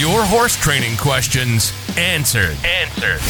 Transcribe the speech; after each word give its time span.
Your 0.00 0.24
horse 0.24 0.56
training 0.56 0.96
questions 0.96 1.74
answered. 1.98 2.56
Answered. 2.64 3.20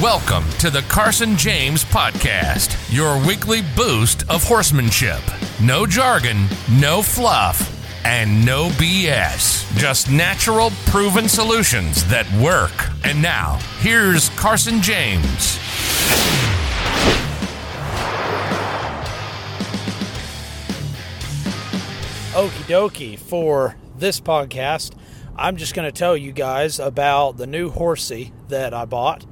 Welcome 0.00 0.48
to 0.60 0.70
the 0.70 0.82
Carson 0.82 1.36
James 1.36 1.84
Podcast, 1.84 2.78
your 2.94 3.18
weekly 3.26 3.62
boost 3.74 4.22
of 4.30 4.44
horsemanship. 4.44 5.18
No 5.60 5.86
jargon, 5.86 6.46
no 6.78 7.02
fluff, 7.02 8.06
and 8.06 8.46
no 8.46 8.68
BS. 8.68 9.66
Just 9.76 10.08
natural, 10.12 10.70
proven 10.86 11.28
solutions 11.28 12.04
that 12.04 12.32
work. 12.34 12.70
And 13.02 13.20
now, 13.20 13.58
here's 13.80 14.28
Carson 14.38 14.80
James. 14.80 15.58
Okie 22.32 22.68
dokie. 22.68 23.18
For 23.18 23.74
this 23.98 24.20
podcast, 24.20 24.92
I'm 25.40 25.56
just 25.56 25.74
going 25.74 25.90
to 25.90 25.98
tell 25.98 26.18
you 26.18 26.32
guys 26.32 26.78
about 26.78 27.38
the 27.38 27.46
new 27.46 27.70
horsey 27.70 28.30
that 28.48 28.74
I 28.74 28.84
bought. 28.84 29.24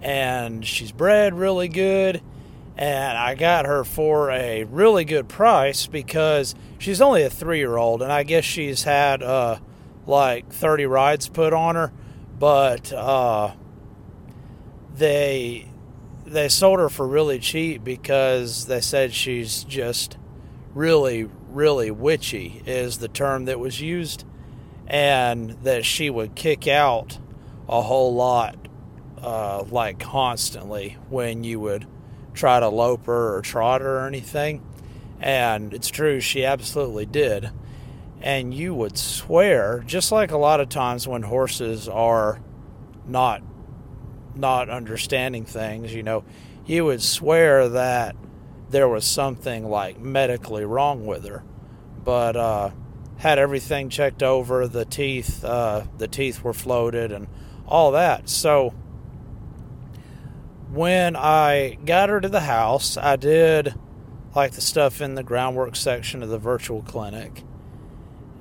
And 0.00 0.64
she's 0.64 0.92
bred 0.92 1.34
really 1.34 1.66
good. 1.66 2.22
And 2.76 3.18
I 3.18 3.34
got 3.34 3.66
her 3.66 3.82
for 3.82 4.30
a 4.30 4.62
really 4.62 5.04
good 5.04 5.28
price 5.28 5.88
because 5.88 6.54
she's 6.78 7.00
only 7.00 7.24
a 7.24 7.28
three 7.28 7.58
year 7.58 7.76
old. 7.76 8.02
And 8.02 8.12
I 8.12 8.22
guess 8.22 8.44
she's 8.44 8.84
had 8.84 9.20
uh, 9.20 9.58
like 10.06 10.48
30 10.52 10.86
rides 10.86 11.28
put 11.28 11.52
on 11.52 11.74
her. 11.74 11.92
But 12.38 12.92
uh, 12.92 13.54
they 14.94 15.68
they 16.24 16.48
sold 16.48 16.78
her 16.78 16.88
for 16.88 17.06
really 17.06 17.40
cheap 17.40 17.82
because 17.82 18.66
they 18.66 18.80
said 18.80 19.12
she's 19.12 19.64
just 19.64 20.16
really 20.72 21.28
really 21.50 21.90
witchy 21.90 22.62
is 22.64 22.98
the 22.98 23.08
term 23.08 23.44
that 23.44 23.58
was 23.58 23.80
used 23.80 24.24
and 24.86 25.50
that 25.62 25.84
she 25.84 26.10
would 26.10 26.34
kick 26.34 26.66
out 26.66 27.18
a 27.68 27.80
whole 27.82 28.14
lot 28.14 28.56
uh, 29.20 29.64
like 29.70 29.98
constantly 29.98 30.96
when 31.08 31.44
you 31.44 31.60
would 31.60 31.86
try 32.34 32.58
to 32.60 32.68
lope 32.68 33.06
her 33.06 33.36
or 33.36 33.42
trot 33.42 33.80
her 33.80 34.00
or 34.00 34.06
anything. 34.06 34.62
And 35.20 35.72
it's 35.72 35.88
true 35.88 36.20
she 36.20 36.44
absolutely 36.44 37.06
did. 37.06 37.50
And 38.20 38.52
you 38.52 38.74
would 38.74 38.98
swear 38.98 39.82
just 39.86 40.12
like 40.12 40.30
a 40.30 40.36
lot 40.36 40.60
of 40.60 40.68
times 40.68 41.06
when 41.06 41.22
horses 41.22 41.88
are 41.88 42.40
not 43.06 43.42
not 44.34 44.70
understanding 44.70 45.44
things 45.44 45.92
you 45.92 46.02
know 46.02 46.24
you 46.64 46.86
would 46.86 47.02
swear 47.02 47.68
that 47.68 48.16
there 48.72 48.88
was 48.88 49.04
something 49.04 49.68
like 49.68 50.00
medically 50.00 50.64
wrong 50.64 51.04
with 51.06 51.24
her, 51.26 51.44
but 52.04 52.36
uh, 52.36 52.70
had 53.22 53.38
everything 53.38 53.88
checked 53.88 54.20
over. 54.20 54.66
The 54.66 54.84
teeth, 54.84 55.44
uh, 55.44 55.84
the 55.96 56.08
teeth 56.08 56.42
were 56.42 56.52
floated, 56.52 57.12
and 57.12 57.28
all 57.66 57.92
that. 57.92 58.28
So 58.28 58.70
when 60.70 61.14
I 61.14 61.78
got 61.84 62.08
her 62.08 62.20
to 62.20 62.28
the 62.28 62.40
house, 62.40 62.96
I 62.96 63.14
did 63.14 63.74
like 64.34 64.52
the 64.52 64.60
stuff 64.60 65.00
in 65.00 65.14
the 65.14 65.22
groundwork 65.22 65.76
section 65.76 66.24
of 66.24 66.30
the 66.30 66.38
virtual 66.38 66.82
clinic, 66.82 67.44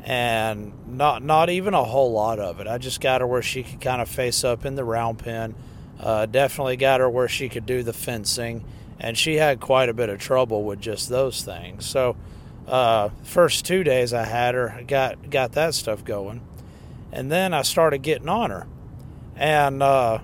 and 0.04 0.74
not 0.88 1.24
not 1.24 1.52
even 1.52 1.76
a 1.76 1.84
whole 1.84 2.12
lot 2.12 2.40
of 2.40 2.60
it. 2.60 2.68
I 2.68 2.80
just 2.80 3.02
got 3.02 3.22
her 3.22 3.28
where 3.28 3.44
she 3.44 3.62
could 3.62 3.82
kind 3.82 4.02
of 4.02 4.10
face 4.10 4.44
up 4.44 4.66
in 4.66 4.74
the 4.74 4.84
round 4.84 5.20
pen. 5.20 5.54
Uh, 6.00 6.26
definitely 6.26 6.78
got 6.78 7.00
her 7.00 7.10
where 7.10 7.28
she 7.28 7.48
could 7.50 7.68
do 7.68 7.84
the 7.84 7.94
fencing 7.94 8.66
and 9.02 9.18
she 9.18 9.36
had 9.36 9.60
quite 9.60 9.90
a 9.90 9.94
bit 9.94 10.10
of 10.10 10.20
trouble 10.20 10.64
with 10.64 10.80
just 10.80 11.10
those 11.10 11.44
things. 11.44 11.86
So, 11.88 12.16
uh, 12.68 13.10
first 13.24 13.66
two 13.66 13.84
days 13.84 14.14
I 14.14 14.26
had 14.26 14.56
her, 14.56 14.82
got 14.88 15.30
got 15.30 15.54
that 15.54 15.74
stuff 15.74 16.04
going, 16.04 16.42
and 17.12 17.32
then 17.32 17.54
I 17.54 17.62
started 17.62 18.00
getting 18.00 18.30
on 18.30 18.52
her, 18.52 18.68
and 19.36 19.82
uh, 19.82 20.20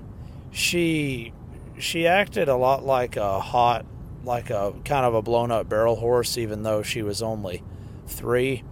she 0.51 1.33
she 1.77 2.07
acted 2.07 2.49
a 2.49 2.55
lot 2.55 2.83
like 2.83 3.17
a 3.17 3.39
hot, 3.39 3.85
like 4.23 4.49
a 4.49 4.73
kind 4.85 5.05
of 5.05 5.13
a 5.13 5.21
blown 5.21 5.51
up 5.51 5.69
barrel 5.69 5.95
horse, 5.95 6.37
even 6.37 6.63
though 6.63 6.83
she 6.83 7.01
was 7.01 7.21
only 7.21 7.63
three. 8.07 8.63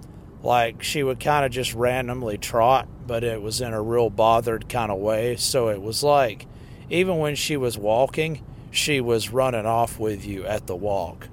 Like 0.43 0.83
she 0.83 1.01
would 1.01 1.19
kind 1.19 1.43
of 1.43 1.51
just 1.51 1.73
randomly 1.73 2.37
trot, 2.37 2.87
but 3.07 3.23
it 3.23 3.41
was 3.41 3.61
in 3.61 3.73
a 3.73 3.81
real 3.81 4.11
bothered 4.11 4.69
kind 4.69 4.91
of 4.91 4.99
way. 4.99 5.37
So 5.37 5.69
it 5.69 5.81
was 5.81 6.03
like, 6.03 6.45
even 6.89 7.17
when 7.17 7.35
she 7.35 7.57
was 7.57 7.79
walking 7.79 8.43
she 8.75 8.99
was 9.01 9.29
running 9.29 9.65
off 9.65 9.99
with 9.99 10.25
you 10.25 10.45
at 10.45 10.67
the 10.67 10.75
walk. 10.75 11.29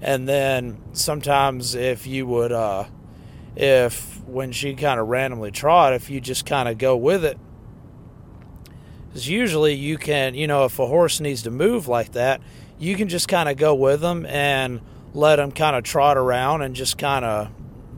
And 0.00 0.28
then 0.28 0.78
sometimes 0.92 1.74
if 1.74 2.06
you 2.06 2.26
would, 2.26 2.52
uh, 2.52 2.84
if 3.56 4.22
when 4.26 4.52
she 4.52 4.74
kind 4.74 5.00
of 5.00 5.08
randomly 5.08 5.50
trot, 5.50 5.92
if 5.92 6.10
you 6.10 6.20
just 6.20 6.46
kind 6.46 6.68
of 6.68 6.78
go 6.78 6.96
with 6.96 7.24
it, 7.24 7.38
because 9.08 9.28
usually 9.28 9.74
you 9.74 9.98
can, 9.98 10.34
you 10.34 10.46
know, 10.46 10.64
if 10.64 10.78
a 10.78 10.86
horse 10.86 11.18
needs 11.20 11.42
to 11.42 11.50
move 11.50 11.88
like 11.88 12.12
that, 12.12 12.40
you 12.78 12.94
can 12.94 13.08
just 13.08 13.26
kind 13.26 13.48
of 13.48 13.56
go 13.56 13.74
with 13.74 14.00
them 14.00 14.24
and 14.26 14.80
let 15.14 15.36
them 15.36 15.50
kind 15.50 15.74
of 15.74 15.82
trot 15.82 16.16
around 16.16 16.62
and 16.62 16.76
just 16.76 16.98
kind 16.98 17.24
of 17.24 17.50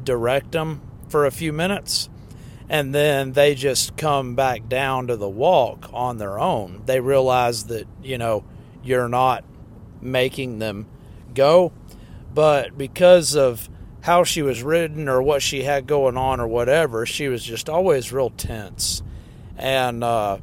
direct 0.03 0.53
them 0.53 0.81
for 1.09 1.27
a 1.27 1.31
few 1.31 1.53
minutes. 1.53 2.09
And 2.69 2.94
then 2.94 3.32
they 3.32 3.56
just 3.56 3.97
come 3.97 4.37
back 4.37 4.69
down 4.69 5.09
to 5.09 5.17
the 5.17 5.28
walk 5.28 5.91
on 5.93 6.19
their 6.19 6.38
own. 6.38 6.82
They 6.87 7.00
realize 7.00 7.65
that, 7.65 7.87
you 8.03 8.17
know, 8.17 8.44
you're 8.82 9.09
not 9.09 9.44
making 10.00 10.61
them 10.61 10.87
go. 11.34 11.72
But 12.33 12.79
because 12.79 13.35
of 13.35 13.69
how 14.03 14.25
she 14.25 14.43
was 14.43 14.63
ridden 14.63 15.09
or 15.09 15.23
what 15.23 15.43
she 15.43 15.63
had 15.63 15.87
going 15.87 16.17
on 16.17 16.41
or 16.41 16.47
whatever, 16.47 17.05
she 17.07 17.29
was 17.29 17.43
just 17.43 17.69
always 17.69 18.13
real 18.13 18.31
tense. 18.31 19.03
And 19.57 20.03
uh, 20.03 20.39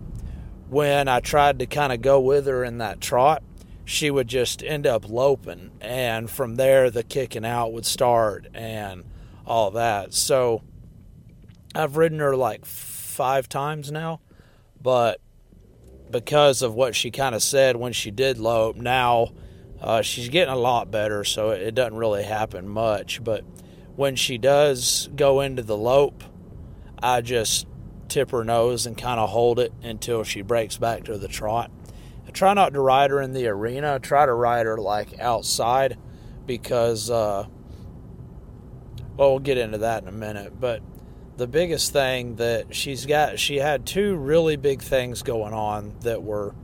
when 0.70 1.08
I 1.08 1.22
tried 1.22 1.60
to 1.60 1.66
kind 1.66 1.92
of 1.92 2.02
go 2.02 2.20
with 2.20 2.46
her 2.48 2.64
in 2.64 2.80
that 2.80 3.02
trot, 3.02 3.42
she 3.86 4.12
would 4.12 4.28
just 4.28 4.64
end 4.64 4.86
up 4.86 5.10
loping. 5.10 5.72
And 5.82 6.30
from 6.30 6.56
there, 6.56 6.92
the 6.92 7.04
kicking 7.04 7.46
out 7.46 7.74
would 7.74 7.86
start 7.86 8.48
and 8.54 9.06
all 9.46 9.72
that. 9.72 10.14
So 10.14 10.62
I've 11.74 11.96
ridden 11.96 12.20
her 12.20 12.36
like 12.36 12.66
five 12.66 13.48
times 13.48 13.92
now, 13.92 14.20
but 14.82 15.22
because 16.12 16.62
of 16.62 16.74
what 16.74 16.96
she 16.96 17.12
kind 17.12 17.34
of 17.34 17.42
said 17.42 17.76
when 17.76 17.94
she 17.94 18.12
did 18.12 18.38
lope. 18.38 18.76
Now 18.76 19.32
uh, 19.82 20.02
she's 20.02 20.30
getting 20.30 20.54
a 20.54 20.58
lot 20.58 20.90
better, 20.90 21.24
so 21.24 21.52
it 21.52 21.76
doesn't 21.76 21.98
really 21.98 22.24
happen 22.24 22.68
much. 22.68 23.24
But 23.24 23.44
when 23.96 24.16
she 24.16 24.38
does 24.38 25.10
go 25.16 25.42
into 25.42 25.62
the 25.62 25.78
lope, 25.78 26.24
I 27.02 27.22
just 27.22 27.68
tip 28.08 28.32
her 28.32 28.44
nose 28.44 28.86
and 28.86 28.98
kind 28.98 29.20
of 29.20 29.30
hold 29.30 29.60
it 29.60 29.74
until 29.84 30.24
she 30.24 30.42
breaks 30.42 30.78
back 30.78 31.04
to 31.06 31.18
the 31.18 31.28
trot. 31.28 31.72
I 32.28 32.32
try 32.32 32.54
not 32.54 32.74
to 32.74 32.82
ride 32.82 33.12
her 33.12 33.22
in 33.22 33.34
the 33.34 33.48
arena. 33.48 33.96
I 33.96 33.98
try 34.00 34.26
to 34.26 34.34
ride 34.34 34.66
her 34.66 34.78
like 34.78 35.20
outside 35.20 35.98
because, 36.46 37.10
uh, 37.10 37.46
well, 39.16 39.30
we'll 39.32 39.40
get 39.40 39.58
into 39.58 39.80
that 39.80 40.04
in 40.04 40.10
a 40.10 40.14
minute. 40.14 40.60
But 40.60 40.82
the 41.38 41.48
biggest 41.48 41.94
thing 41.94 42.36
that 42.38 42.76
she's 42.76 43.06
got 43.06 43.40
she 43.40 43.58
had 43.58 43.86
two 43.86 44.16
really 44.16 44.56
big 44.56 44.82
things 44.82 45.22
going 45.22 45.54
on 45.54 45.96
that 46.02 46.24
were 46.24 46.56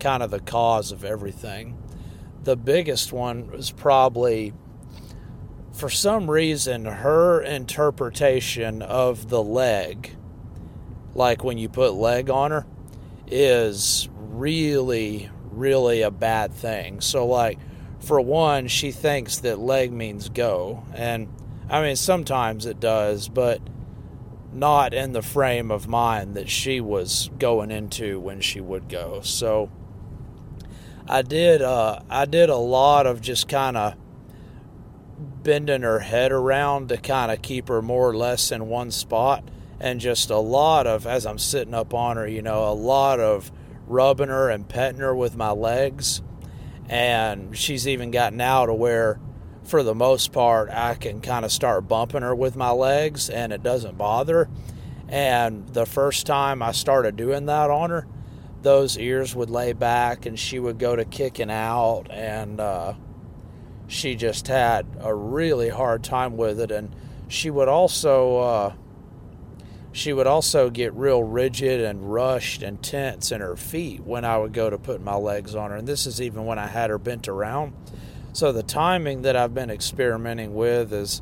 kind 0.00 0.22
of 0.22 0.30
the 0.30 0.40
cause 0.40 0.92
of 0.92 1.04
everything. 1.04 1.78
The 2.44 2.56
biggest 2.56 3.12
one 3.12 3.50
was 3.50 3.70
probably 3.70 4.52
for 5.72 5.88
some 5.88 6.30
reason 6.30 6.84
her 6.84 7.40
interpretation 7.40 8.82
of 8.82 9.30
the 9.30 9.42
leg 9.42 10.14
like 11.14 11.42
when 11.42 11.56
you 11.56 11.68
put 11.68 11.94
leg 11.94 12.28
on 12.28 12.50
her 12.50 12.66
is 13.26 14.08
really 14.16 15.30
really 15.52 16.02
a 16.02 16.10
bad 16.10 16.52
thing. 16.52 17.00
So 17.00 17.26
like 17.26 17.58
for 18.00 18.20
one, 18.20 18.66
she 18.68 18.90
thinks 18.90 19.38
that 19.40 19.58
leg 19.58 19.92
means 19.92 20.28
go 20.28 20.84
and 20.94 21.28
I 21.70 21.82
mean 21.82 21.96
sometimes 21.96 22.66
it 22.66 22.80
does, 22.80 23.28
but 23.28 23.60
not 24.52 24.92
in 24.92 25.12
the 25.12 25.22
frame 25.22 25.70
of 25.70 25.88
mind 25.88 26.34
that 26.34 26.48
she 26.48 26.80
was 26.80 27.30
going 27.38 27.70
into 27.70 28.20
when 28.20 28.40
she 28.40 28.60
would 28.60 28.88
go. 28.88 29.20
So 29.22 29.70
I 31.12 31.20
did 31.20 31.60
uh, 31.60 32.00
I 32.08 32.24
did 32.24 32.48
a 32.48 32.56
lot 32.56 33.06
of 33.06 33.20
just 33.20 33.46
kind 33.46 33.76
of 33.76 33.96
bending 35.42 35.82
her 35.82 35.98
head 35.98 36.32
around 36.32 36.88
to 36.88 36.96
kind 36.96 37.30
of 37.30 37.42
keep 37.42 37.68
her 37.68 37.82
more 37.82 38.08
or 38.08 38.16
less 38.16 38.50
in 38.50 38.66
one 38.66 38.90
spot 38.90 39.44
and 39.78 40.00
just 40.00 40.30
a 40.30 40.38
lot 40.38 40.86
of 40.86 41.06
as 41.06 41.26
I'm 41.26 41.38
sitting 41.38 41.74
up 41.74 41.92
on 41.92 42.16
her, 42.16 42.26
you 42.26 42.40
know, 42.40 42.66
a 42.66 42.72
lot 42.72 43.20
of 43.20 43.52
rubbing 43.86 44.30
her 44.30 44.48
and 44.48 44.66
petting 44.66 45.00
her 45.00 45.14
with 45.14 45.36
my 45.36 45.50
legs. 45.50 46.22
And 46.88 47.58
she's 47.58 47.86
even 47.86 48.10
gotten 48.10 48.40
out 48.40 48.66
to 48.66 48.74
where 48.74 49.20
for 49.64 49.82
the 49.82 49.94
most 49.94 50.32
part, 50.32 50.70
I 50.70 50.94
can 50.94 51.20
kind 51.20 51.44
of 51.44 51.52
start 51.52 51.88
bumping 51.88 52.22
her 52.22 52.34
with 52.34 52.56
my 52.56 52.70
legs 52.70 53.28
and 53.28 53.52
it 53.52 53.62
doesn't 53.62 53.98
bother. 53.98 54.48
And 55.08 55.68
the 55.68 55.84
first 55.84 56.24
time 56.24 56.62
I 56.62 56.72
started 56.72 57.16
doing 57.16 57.44
that 57.46 57.68
on 57.68 57.90
her, 57.90 58.06
those 58.62 58.96
ears 58.98 59.34
would 59.34 59.50
lay 59.50 59.72
back 59.72 60.26
and 60.26 60.38
she 60.38 60.58
would 60.58 60.78
go 60.78 60.96
to 60.96 61.04
kicking 61.04 61.50
out. 61.50 62.10
And 62.10 62.60
uh, 62.60 62.94
she 63.86 64.14
just 64.14 64.48
had 64.48 64.86
a 65.00 65.14
really 65.14 65.68
hard 65.68 66.02
time 66.02 66.36
with 66.36 66.60
it. 66.60 66.70
And 66.70 66.94
she 67.28 67.50
would 67.50 67.68
also, 67.68 68.38
uh, 68.38 68.72
she 69.92 70.12
would 70.12 70.26
also 70.26 70.70
get 70.70 70.94
real 70.94 71.22
rigid 71.22 71.80
and 71.80 72.12
rushed 72.12 72.62
and 72.62 72.82
tense 72.82 73.32
in 73.32 73.40
her 73.40 73.56
feet 73.56 74.00
when 74.04 74.24
I 74.24 74.38
would 74.38 74.52
go 74.52 74.70
to 74.70 74.78
put 74.78 75.02
my 75.02 75.16
legs 75.16 75.54
on 75.54 75.70
her. 75.70 75.76
And 75.76 75.86
this 75.86 76.06
is 76.06 76.20
even 76.20 76.46
when 76.46 76.58
I 76.58 76.66
had 76.66 76.90
her 76.90 76.98
bent 76.98 77.28
around. 77.28 77.74
So 78.32 78.52
the 78.52 78.62
timing 78.62 79.22
that 79.22 79.36
I've 79.36 79.52
been 79.52 79.70
experimenting 79.70 80.54
with 80.54 80.92
is 80.92 81.20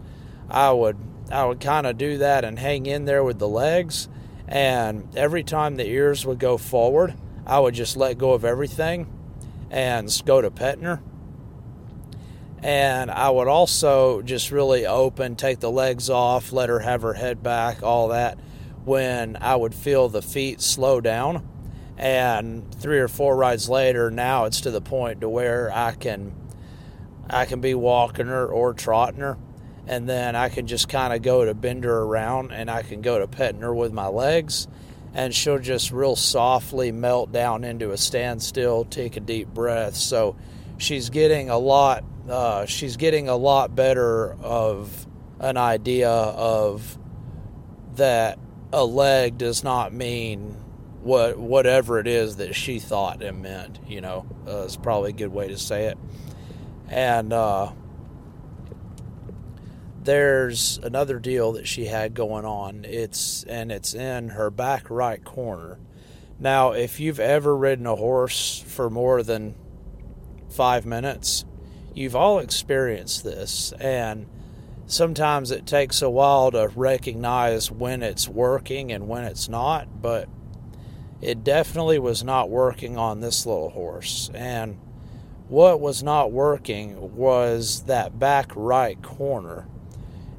I 0.48 0.70
would 0.72 0.96
I 1.32 1.44
would 1.44 1.60
kind 1.60 1.86
of 1.86 1.96
do 1.96 2.18
that 2.18 2.44
and 2.44 2.58
hang 2.58 2.86
in 2.86 3.04
there 3.04 3.22
with 3.22 3.38
the 3.38 3.48
legs 3.48 4.08
and 4.50 5.06
every 5.16 5.44
time 5.44 5.76
the 5.76 5.86
ears 5.86 6.26
would 6.26 6.40
go 6.40 6.56
forward, 6.56 7.14
I 7.46 7.58
would 7.60 7.74
just 7.74 7.96
let 7.96 8.18
go 8.18 8.32
of 8.32 8.44
everything 8.44 9.06
and 9.70 10.10
go 10.24 10.40
to 10.40 10.50
petting 10.50 10.84
her. 10.84 11.00
And 12.62 13.10
I 13.10 13.30
would 13.30 13.48
also 13.48 14.20
just 14.22 14.50
really 14.50 14.86
open, 14.86 15.36
take 15.36 15.60
the 15.60 15.70
legs 15.70 16.10
off, 16.10 16.52
let 16.52 16.68
her 16.68 16.80
have 16.80 17.02
her 17.02 17.14
head 17.14 17.42
back, 17.42 17.82
all 17.82 18.08
that 18.08 18.38
when 18.84 19.36
I 19.40 19.56
would 19.56 19.74
feel 19.74 20.08
the 20.08 20.22
feet 20.22 20.60
slow 20.60 21.00
down. 21.00 21.46
And 21.96 22.74
three 22.74 22.98
or 22.98 23.08
four 23.08 23.36
rides 23.36 23.68
later, 23.68 24.10
now 24.10 24.44
it's 24.44 24.62
to 24.62 24.70
the 24.70 24.80
point 24.80 25.20
to 25.20 25.28
where 25.28 25.70
I 25.72 25.92
can 25.92 26.32
I 27.28 27.44
can 27.44 27.60
be 27.60 27.74
walking 27.74 28.26
her 28.26 28.46
or 28.46 28.74
trotting 28.74 29.20
her, 29.20 29.38
and 29.86 30.08
then 30.08 30.34
I 30.34 30.48
can 30.48 30.66
just 30.66 30.88
kind 30.88 31.14
of 31.14 31.22
go 31.22 31.44
to 31.44 31.54
bend 31.54 31.84
her 31.84 31.98
around, 32.00 32.52
and 32.52 32.70
I 32.70 32.82
can 32.82 33.02
go 33.02 33.18
to 33.18 33.28
petting 33.28 33.60
her 33.60 33.74
with 33.74 33.92
my 33.92 34.08
legs, 34.08 34.66
and 35.14 35.34
she'll 35.34 35.58
just 35.58 35.90
real 35.90 36.16
softly 36.16 36.92
melt 36.92 37.32
down 37.32 37.64
into 37.64 37.90
a 37.90 37.96
standstill, 37.96 38.84
take 38.84 39.16
a 39.16 39.20
deep 39.20 39.48
breath. 39.48 39.96
So 39.96 40.36
she's 40.78 41.10
getting 41.10 41.50
a 41.50 41.58
lot. 41.58 42.04
Uh, 42.28 42.66
she's 42.66 42.96
getting 42.96 43.28
a 43.28 43.36
lot 43.36 43.74
better 43.74 44.32
of 44.34 45.06
an 45.40 45.56
idea 45.56 46.10
of 46.10 46.98
that 47.96 48.38
a 48.72 48.84
leg 48.84 49.36
does 49.36 49.64
not 49.64 49.92
mean 49.92 50.56
what 51.02 51.38
whatever 51.38 51.98
it 51.98 52.06
is 52.06 52.36
that 52.36 52.54
she 52.54 52.78
thought 52.78 53.22
it 53.22 53.32
meant. 53.32 53.80
You 53.88 54.00
know, 54.00 54.26
uh, 54.46 54.62
is 54.62 54.76
probably 54.76 55.10
a 55.10 55.14
good 55.14 55.32
way 55.32 55.48
to 55.48 55.58
say 55.58 55.86
it. 55.86 55.98
And 56.88 57.32
uh, 57.32 57.72
there's 60.02 60.78
another 60.82 61.18
deal 61.18 61.52
that 61.52 61.68
she 61.68 61.86
had 61.86 62.14
going 62.14 62.44
on. 62.44 62.84
It's 62.84 63.44
and 63.44 63.70
it's 63.70 63.94
in 63.94 64.30
her 64.30 64.50
back 64.50 64.90
right 64.90 65.22
corner. 65.22 65.78
Now, 66.38 66.72
if 66.72 67.00
you've 67.00 67.20
ever 67.20 67.54
ridden 67.54 67.86
a 67.86 67.96
horse 67.96 68.64
for 68.66 68.88
more 68.88 69.22
than 69.22 69.54
five 70.48 70.86
minutes, 70.86 71.44
you've 71.94 72.16
all 72.16 72.38
experienced 72.38 73.24
this, 73.24 73.72
and 73.72 74.26
sometimes 74.86 75.50
it 75.50 75.66
takes 75.66 76.00
a 76.00 76.08
while 76.08 76.50
to 76.50 76.72
recognize 76.74 77.70
when 77.70 78.02
it's 78.02 78.26
working 78.26 78.90
and 78.90 79.06
when 79.06 79.24
it's 79.24 79.48
not, 79.50 80.00
but 80.00 80.28
it 81.20 81.44
definitely 81.44 81.98
was 81.98 82.24
not 82.24 82.48
working 82.48 82.96
on 82.96 83.20
this 83.20 83.44
little 83.44 83.70
horse. 83.70 84.30
And 84.34 84.78
what 85.48 85.80
was 85.80 86.02
not 86.02 86.32
working 86.32 87.16
was 87.16 87.82
that 87.82 88.18
back 88.18 88.52
right 88.54 89.00
corner. 89.02 89.66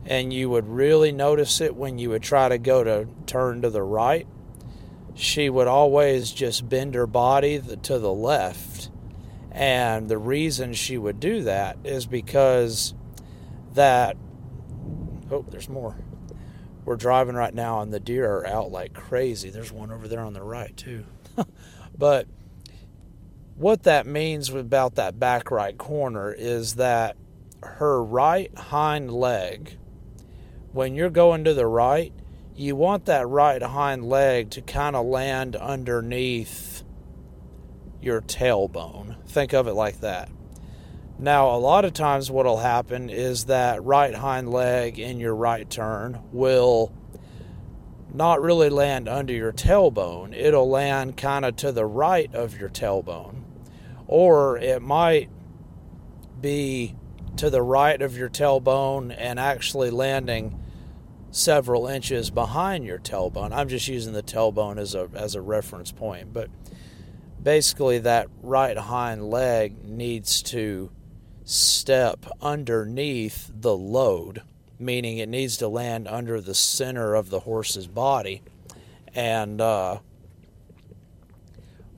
And 0.06 0.34
you 0.34 0.50
would 0.50 0.68
really 0.68 1.12
notice 1.12 1.62
it 1.62 1.76
when 1.76 1.98
you 2.00 2.10
would 2.10 2.24
try 2.24 2.50
to 2.50 2.58
go 2.58 2.84
to 2.84 3.08
turn 3.26 3.62
to 3.62 3.70
the 3.70 3.84
right. 3.84 4.28
She 5.14 5.50
would 5.50 5.68
always 5.68 6.32
just 6.32 6.68
bend 6.68 6.96
her 6.96 7.08
body 7.08 7.62
to 7.84 8.00
the 8.00 8.14
left. 8.14 8.90
And 9.52 10.10
the 10.10 10.18
reason 10.18 10.74
she 10.74 10.98
would 10.98 11.20
do 11.20 11.44
that 11.44 11.78
is 11.84 12.06
because 12.06 12.94
that 13.74 14.18
Oh, 15.32 15.46
there's 15.50 15.70
more. 15.70 15.96
We're 16.84 16.98
driving 16.98 17.36
right 17.36 17.54
now, 17.54 17.82
and 17.82 17.94
the 17.94 18.00
deer 18.02 18.30
are 18.30 18.48
out 18.48 18.72
like 18.72 18.94
crazy. 18.94 19.50
There's 19.50 19.72
one 19.72 19.92
over 19.92 20.08
there 20.08 20.20
on 20.20 20.34
the 20.34 20.44
right, 20.44 20.76
too. 20.76 21.06
but 21.98 22.28
what 23.56 23.84
that 23.84 24.06
means 24.06 24.50
about 24.50 24.96
that 24.96 25.20
back 25.20 25.50
right 25.50 25.78
corner 25.78 26.34
is 26.34 26.76
that 26.76 27.16
her 27.64 28.04
right 28.04 28.54
hind 28.58 29.14
leg, 29.14 29.78
when 30.74 30.96
you're 30.96 31.10
going 31.10 31.44
to 31.44 31.54
the 31.54 31.68
right, 31.68 32.14
you 32.56 32.76
want 32.76 33.06
that 33.06 33.28
right 33.28 33.62
hind 33.62 34.06
leg 34.06 34.50
to 34.52 34.62
kind 34.62 34.96
of 34.96 35.06
land 35.06 35.56
underneath 35.56 36.84
your 38.02 38.22
tailbone. 38.22 39.24
Think 39.28 39.54
of 39.54 39.68
it 39.68 39.74
like 39.74 40.02
that. 40.02 40.30
Now, 41.20 41.56
a 41.56 41.58
lot 41.58 41.86
of 41.86 41.94
times, 41.94 42.32
what 42.32 42.46
will 42.46 42.58
happen 42.58 43.10
is 43.10 43.46
that 43.46 43.84
right 43.84 44.14
hind 44.14 44.52
leg 44.52 44.98
in 44.98 45.20
your 45.20 45.36
right 45.36 45.70
turn 45.70 46.20
will 46.32 46.92
not 48.14 48.42
really 48.42 48.70
land 48.70 49.08
under 49.08 49.34
your 49.34 49.54
tailbone. 49.54 50.36
It'll 50.36 50.70
land 50.70 51.18
kind 51.18 51.46
of 51.46 51.56
to 51.58 51.72
the 51.72 51.86
right 51.86 52.34
of 52.34 52.60
your 52.60 52.70
tailbone. 52.70 53.44
Or 54.08 54.58
it 54.58 54.82
might 54.82 55.30
be 56.40 56.96
to 57.38 57.50
the 57.50 57.62
right 57.62 58.02
of 58.02 58.18
your 58.18 58.30
tailbone 58.30 59.16
and 59.18 59.40
actually 59.40 59.92
landing 59.92 60.61
several 61.32 61.88
inches 61.88 62.30
behind 62.30 62.86
your 62.86 63.00
tailbone. 63.00 63.52
I'm 63.52 63.70
just 63.70 63.88
using 63.88 64.14
the 64.14 64.24
tailbone 64.24 64.78
as 64.78 64.94
a 64.94 65.10
as 65.16 65.34
a 65.36 65.42
reference 65.42 65.92
point, 65.92 66.34
but 66.34 66.50
basically 67.42 68.00
that 68.00 68.28
right 68.42 68.78
hind 68.78 69.30
leg 69.30 69.84
needs 69.84 70.42
to 70.44 70.92
step 71.44 72.26
underneath 72.42 73.52
the 73.54 73.76
load, 73.76 74.44
meaning 74.78 75.18
it 75.18 75.30
needs 75.30 75.58
to 75.58 75.68
land 75.68 76.08
under 76.08 76.40
the 76.40 76.54
center 76.54 77.16
of 77.16 77.30
the 77.30 77.42
horse's 77.42 77.88
body. 77.88 78.44
And 79.14 79.60
uh, 79.60 80.00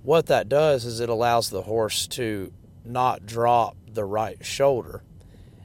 what 0.03 0.27
that 0.27 0.49
does 0.49 0.85
is 0.85 0.99
it 0.99 1.09
allows 1.09 1.49
the 1.49 1.63
horse 1.63 2.07
to 2.07 2.51
not 2.85 3.25
drop 3.25 3.75
the 3.87 4.05
right 4.05 4.43
shoulder. 4.45 5.03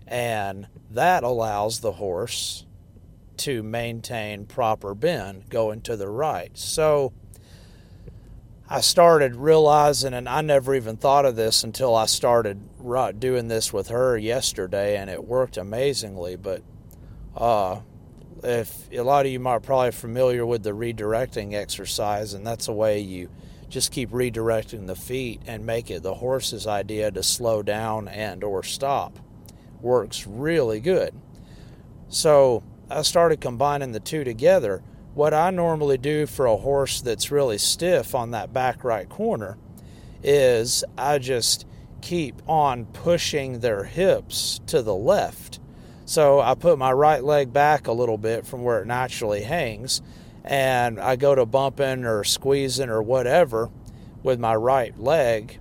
And 0.07 0.69
that 0.91 1.23
allows 1.23 1.81
the 1.81 1.93
horse 1.93 2.65
to 3.39 3.63
maintain 3.63 4.47
proper 4.47 4.95
bend 4.95 5.49
going 5.49 5.81
to 5.83 5.97
the 5.97 6.09
right. 6.09 6.57
So, 6.57 7.13
I 8.71 8.83
started 8.83 9.35
realizing, 9.37 10.13
and 10.13 10.29
I 10.29 10.43
never 10.43 10.75
even 10.75 10.99
thought 10.99 11.25
of 11.25 11.37
this 11.37 11.65
until 11.65 11.95
I 11.95 12.05
started 12.05 12.61
doing 13.19 13.49
this 13.49 13.73
with 13.73 13.89
her 13.89 14.19
yesterday, 14.19 14.99
and 14.99 15.09
it 15.09 15.25
worked 15.25 15.57
amazingly. 15.57 16.37
But 16.37 16.63
uh, 17.35 17.81
if 18.45 18.93
a 18.93 19.01
lot 19.01 19.25
of 19.25 19.33
you 19.33 19.41
might 19.41 19.63
probably 19.63 19.93
familiar 19.93 20.45
with 20.45 20.65
the 20.65 20.73
redirecting 20.73 21.55
exercise, 21.55 22.35
and 22.35 22.47
that's 22.47 22.69
a 22.69 22.73
way 22.75 23.01
you 23.01 23.31
just 23.71 23.91
keep 23.91 24.11
redirecting 24.11 24.87
the 24.87 24.95
feet 24.95 25.41
and 25.47 25.65
make 25.65 25.91
it 25.91 26.03
the 26.03 26.15
horse's 26.15 26.67
idea 26.67 27.11
to 27.11 27.23
slow 27.23 27.63
down 27.63 28.07
and 28.07 28.45
or 28.45 28.63
stop. 28.63 29.19
Works 29.81 30.27
really 30.27 30.81
good. 30.81 31.15
So 32.09 32.63
I 32.91 33.03
started 33.03 33.41
combining 33.41 33.93
the 33.93 34.01
two 34.01 34.25
together 34.25 34.83
what 35.15 35.35
I 35.35 35.51
normally 35.51 35.99
do 35.99 36.27
for 36.27 36.47
a 36.47 36.57
horse 36.57 37.01
that's 37.01 37.31
really 37.31 37.59
stiff 37.59 38.15
on 38.15 38.31
that 38.31 38.53
back 38.53 38.85
right 38.85 39.09
corner 39.09 39.59
is 40.23 40.85
I 40.97 41.19
just 41.19 41.67
keep 42.01 42.41
on 42.49 42.87
pushing 42.87 43.61
their 43.61 43.85
hips 43.85 44.61
to 44.69 44.81
the 44.81 44.95
left. 44.95 45.59
So 46.05 46.41
I 46.41 46.55
put 46.55 46.79
my 46.79 46.93
right 46.93 47.23
leg 47.23 47.53
back 47.53 47.89
a 47.89 47.93
little 47.93 48.17
bit 48.17 48.47
from 48.47 48.63
where 48.63 48.81
it 48.81 48.87
naturally 48.87 49.43
hangs, 49.43 50.01
and 50.45 50.99
I 50.99 51.17
go 51.17 51.35
to 51.35 51.45
bumping 51.45 52.05
or 52.05 52.25
squeezing 52.25 52.89
or 52.89 53.03
whatever 53.03 53.71
with 54.23 54.39
my 54.39 54.55
right 54.55 54.99
leg 54.99 55.59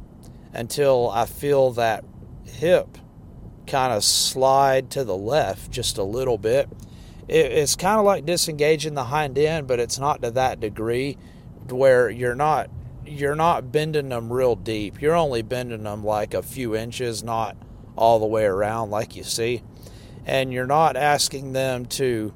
until 0.53 1.09
I 1.09 1.25
feel 1.25 1.71
that 1.71 2.05
hip 2.45 2.97
kind 3.65 3.91
of 3.91 4.03
slide 4.03 4.89
to 4.91 5.03
the 5.03 5.17
left 5.17 5.71
just 5.71 5.97
a 5.97 6.03
little 6.03 6.37
bit 6.37 6.69
it, 7.27 7.51
it's 7.51 7.75
kind 7.75 7.99
of 7.99 8.05
like 8.05 8.25
disengaging 8.25 8.93
the 8.93 9.05
hind 9.05 9.37
end, 9.37 9.67
but 9.67 9.79
it's 9.79 9.99
not 9.99 10.21
to 10.21 10.31
that 10.31 10.59
degree 10.59 11.17
where 11.69 12.09
you're 12.09 12.35
not 12.35 12.69
you're 13.05 13.35
not 13.35 13.71
bending 13.71 14.09
them 14.09 14.31
real 14.31 14.55
deep. 14.55 15.01
You're 15.01 15.15
only 15.15 15.41
bending 15.41 15.83
them 15.83 16.03
like 16.03 16.33
a 16.33 16.43
few 16.43 16.75
inches, 16.75 17.23
not 17.23 17.55
all 17.95 18.19
the 18.19 18.25
way 18.25 18.43
around 18.43 18.91
like 18.91 19.15
you 19.15 19.23
see. 19.23 19.63
And 20.25 20.51
you're 20.51 20.67
not 20.67 20.97
asking 20.97 21.53
them 21.53 21.85
to 21.85 22.33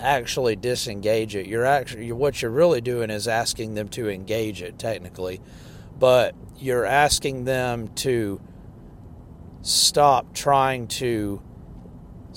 actually 0.00 0.54
disengage 0.54 1.34
it. 1.34 1.46
You're 1.46 1.64
actually 1.64 2.12
what 2.12 2.40
you're 2.40 2.50
really 2.50 2.80
doing 2.80 3.10
is 3.10 3.26
asking 3.26 3.74
them 3.74 3.88
to 3.90 4.08
engage 4.08 4.62
it 4.62 4.78
technically, 4.78 5.40
but 5.98 6.34
you're 6.56 6.84
asking 6.84 7.44
them 7.44 7.88
to 7.96 8.40
stop 9.62 10.34
trying 10.34 10.86
to 10.86 11.42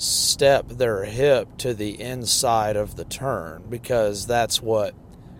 step 0.02 0.66
their 0.68 1.04
hip 1.04 1.56
to 1.56 1.72
the 1.72 2.00
inside 2.00 2.74
of 2.74 2.96
the 2.96 3.04
turn 3.04 3.62
because 3.68 4.26
that's 4.26 4.60
what 4.60 4.96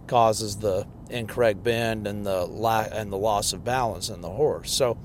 causes 0.07 0.59
the 0.59 0.87
incorrect 1.11 1.64
bend 1.64 2.07
and 2.07 2.25
the 2.25 2.47
la- 2.47 2.87
and 2.92 3.12
the 3.12 3.19
loss 3.19 3.52
of 3.52 3.64
balance 3.64 4.09
in 4.09 4.21
the 4.21 4.31
horse. 4.31 4.71
So, 4.71 4.99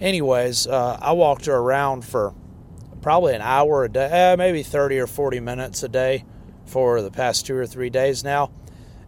anyways, 0.00 0.66
uh, 0.66 0.98
I 1.00 1.12
walked 1.12 1.46
her 1.46 1.54
around 1.54 2.04
for 2.04 2.34
probably 3.00 3.34
an 3.34 3.40
hour 3.40 3.84
a 3.84 3.88
day, 3.88 4.08
eh, 4.10 4.36
maybe 4.36 4.64
30 4.64 4.98
or 4.98 5.06
40 5.06 5.38
minutes 5.38 5.84
a 5.84 5.88
day 5.88 6.24
for 6.66 7.00
the 7.02 7.10
past 7.12 7.46
two 7.46 7.56
or 7.56 7.66
three 7.66 7.90
days 7.90 8.24
now, 8.24 8.50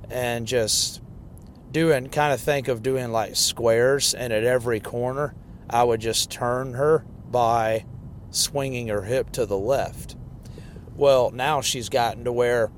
and 0.09 0.47
just 0.47 1.02
doing 1.73 2.09
kind 2.11 2.33
of 2.33 2.40
think 2.40 2.69
of 2.69 2.81
doing 2.81 3.11
like 3.11 3.35
squares, 3.35 4.14
and 4.14 4.33
at 4.33 4.45
every 4.45 4.78
corner, 4.78 5.35
I 5.69 5.83
would 5.83 6.00
just 6.00 6.31
turn 6.31 6.75
her 6.75 7.04
by 7.28 7.87
swinging 8.35 8.88
her 8.88 9.03
hip 9.03 9.31
to 9.33 9.47
the 9.47 9.59
left. 9.59 10.17
Well, 10.97 11.31
now 11.31 11.61
she's 11.61 11.88
gotten 11.88 12.25
to 12.25 12.33
where 12.33 12.71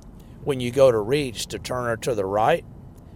when 0.44 0.60
you 0.60 0.70
go 0.70 0.90
to 0.90 0.98
reach 0.98 1.46
to 1.48 1.58
turn 1.58 1.84
her 1.84 1.96
to 1.98 2.14
the 2.14 2.24
right, 2.24 2.64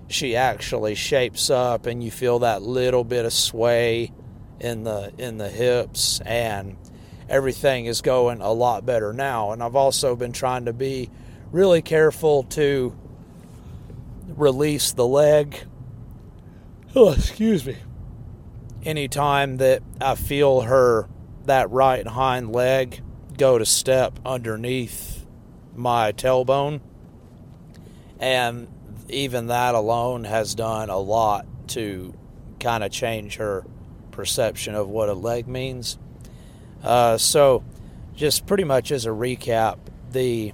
she 0.09 0.37
actually 0.37 0.95
shapes 0.95 1.49
up 1.51 1.87
and 1.87 2.03
you 2.03 2.11
feel 2.11 2.41
that 2.41 2.63
little 2.63 3.05
bit 3.05 3.25
of 3.25 3.33
sway 3.33 4.13
in 4.59 4.85
the 4.85 5.13
in 5.17 5.39
the 5.39 5.49
hips 5.49 6.21
and 6.27 6.77
everything 7.29 7.87
is 7.87 8.03
going 8.03 8.41
a 8.41 8.53
lot 8.53 8.85
better 8.85 9.13
now. 9.13 9.53
And 9.53 9.63
I've 9.63 9.77
also 9.77 10.17
been 10.17 10.33
trying 10.33 10.65
to 10.65 10.73
be 10.73 11.09
really 11.53 11.83
careful 11.83 12.43
to 12.45 12.97
release 14.29 14.93
the 14.93 15.07
leg. 15.07 15.57
Oh 16.95 17.13
excuse 17.13 17.65
me. 17.65 17.77
Anytime 18.83 19.59
that 19.59 19.83
I 20.01 20.15
feel 20.15 20.63
her 20.63 21.09
that 21.51 21.69
right 21.73 22.07
hind 22.07 22.53
leg 22.53 23.03
go 23.37 23.59
to 23.59 23.67
step 23.67 24.21
underneath 24.25 25.27
my 25.75 26.13
tailbone 26.13 26.81
and 28.21 28.69
even 29.09 29.49
that 29.49 29.75
alone 29.75 30.23
has 30.23 30.55
done 30.55 30.91
a 30.91 30.97
lot 30.97 31.45
to 31.67 32.15
kind 32.61 32.85
of 32.85 32.93
change 32.93 33.35
her 33.37 33.65
perception 34.13 34.77
of 34.77 34.89
what 34.89 35.09
a 35.09 35.13
leg 35.13 35.49
means. 35.49 35.99
Uh, 36.85 37.19
so, 37.19 37.65
just 38.15 38.47
pretty 38.47 38.63
much 38.63 38.93
as 38.93 39.05
a 39.05 39.09
recap, 39.09 39.79
the 40.13 40.53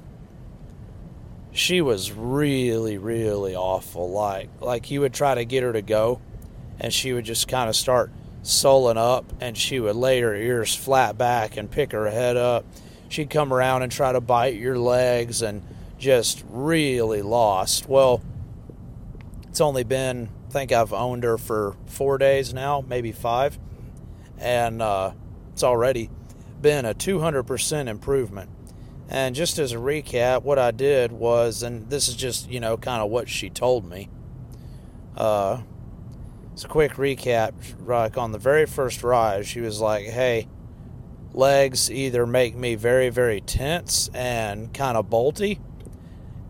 she 1.53 1.83
was 1.83 2.11
really, 2.11 2.97
really 2.97 3.55
awful. 3.55 4.11
Like, 4.11 4.49
like 4.61 4.91
you 4.91 5.03
would 5.03 5.13
try 5.13 5.35
to 5.35 5.45
get 5.45 5.63
her 5.63 5.75
to 5.75 5.83
go, 5.83 6.23
and 6.81 6.91
she 6.91 7.13
would 7.13 7.27
just 7.27 7.49
kind 7.49 7.69
of 7.69 7.77
start 7.77 8.11
sulling 8.47 8.97
up, 8.97 9.25
and 9.41 9.57
she 9.57 9.81
would 9.81 9.97
lay 9.97 10.21
her 10.21 10.35
ears 10.35 10.75
flat 10.75 11.19
back 11.19 11.57
and 11.57 11.71
pick 11.71 11.93
her 11.93 12.11
head 12.11 12.37
up. 12.37 12.65
She'd 13.09 13.31
come 13.31 13.53
around 13.53 13.83
and 13.83 13.91
try 13.91 14.13
to 14.13 14.21
bite 14.21 14.55
your 14.55 14.79
legs, 14.79 15.43
and 15.43 15.63
just 15.99 16.45
really 16.49 17.23
lost. 17.23 17.89
Well, 17.89 18.23
it's 19.49 19.61
only 19.61 19.85
been, 19.85 20.29
I 20.49 20.53
think 20.53 20.73
I've 20.73 20.93
owned 20.93 21.25
her 21.25 21.39
for 21.39 21.77
four 21.87 22.19
days 22.19 22.53
now, 22.53 22.85
maybe 22.87 23.13
five, 23.13 23.59
and 24.39 24.83
uh, 24.83 25.13
it's 25.53 25.65
already 25.65 26.11
been 26.61 26.85
a 26.85 26.95
200% 26.95 27.89
improvement. 27.89 28.51
And 29.09 29.35
just 29.35 29.59
as 29.59 29.73
a 29.73 29.77
recap, 29.77 30.43
what 30.43 30.59
I 30.59 30.73
did 30.73 31.13
was, 31.13 31.63
and 31.63 31.89
this 31.89 32.09
is 32.09 32.17
just, 32.17 32.51
you 32.51 32.61
know, 32.61 32.77
kind 32.77 33.03
of 33.03 33.11
what 33.11 33.29
she 33.29 33.49
told 33.49 33.89
me. 33.89 34.09
Uh, 35.17 35.63
it's 36.57 36.65
a 36.65 36.69
quick 36.69 36.93
recap. 36.93 37.53
Like 37.87 38.17
on 38.17 38.33
the 38.33 38.39
very 38.39 38.65
first 38.65 39.03
ride, 39.03 39.45
she 39.45 39.61
was 39.61 39.79
like, 39.79 40.07
hey, 40.07 40.49
legs 41.35 41.91
either 41.91 42.27
make 42.27 42.57
me 42.57 42.77
very, 42.77 43.11
very 43.11 43.43
tense 43.43 44.09
and 44.15 44.73
kind 44.73 44.97
of 44.97 45.11
bolty, 45.11 45.61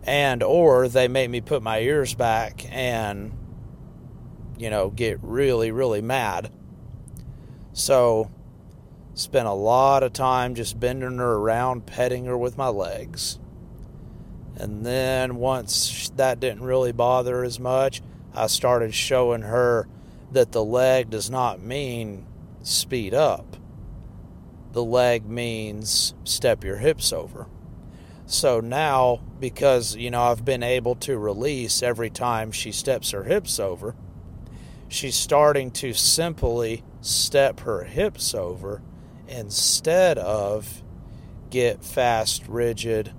and 0.03 0.43
or 0.43 0.87
they 0.87 1.09
make 1.09 1.29
me 1.29 1.41
put 1.41 1.61
my 1.61 1.79
ears 1.81 2.13
back 2.13 2.65
and 2.71 3.33
you 4.57 4.69
know 4.69 4.89
get 4.89 5.19
really 5.21 5.71
really 5.71 6.01
mad 6.01 6.49
so 7.73 8.31
spent 9.13 9.45
a 9.45 9.53
lot 9.53 10.03
of 10.03 10.13
time 10.13 10.55
just 10.55 10.79
bending 10.79 11.17
her 11.17 11.33
around 11.33 11.85
petting 11.85 12.25
her 12.25 12.37
with 12.37 12.57
my 12.57 12.69
legs 12.69 13.37
and 14.55 14.85
then 14.85 15.35
once 15.35 16.09
that 16.15 16.39
didn't 16.39 16.63
really 16.63 16.93
bother 16.93 17.43
as 17.43 17.59
much 17.59 18.01
i 18.33 18.47
started 18.47 18.95
showing 18.95 19.41
her 19.41 19.87
that 20.31 20.51
the 20.51 20.63
leg 20.63 21.09
does 21.09 21.29
not 21.29 21.61
mean 21.61 22.25
speed 22.61 23.13
up 23.13 23.55
the 24.73 24.83
leg 24.83 25.25
means 25.25 26.13
step 26.23 26.63
your 26.63 26.77
hips 26.77 27.13
over 27.13 27.47
so 28.29 28.59
now, 28.59 29.21
because, 29.39 29.95
you 29.95 30.11
know, 30.11 30.21
I've 30.23 30.43
been 30.43 30.61
able 30.61 30.95
to 30.95 31.17
release 31.17 31.81
every 31.81 32.09
time 32.09 32.51
she 32.51 32.73
steps 32.73 33.11
her 33.11 33.23
hips 33.23 33.57
over, 33.57 33.95
she's 34.89 35.15
starting 35.15 35.71
to 35.71 35.93
simply 35.93 36.83
step 36.99 37.61
her 37.61 37.85
hips 37.85 38.35
over 38.35 38.81
instead 39.29 40.17
of 40.17 40.83
get 41.49 41.85
fast, 41.85 42.45
rigid, 42.49 43.13